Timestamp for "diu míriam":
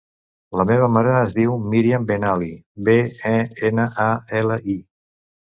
1.39-2.07